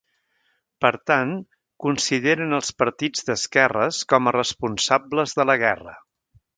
[0.85, 1.33] Per tant,
[1.85, 5.99] consideren als partits d'esquerres com a responsables de la guerra.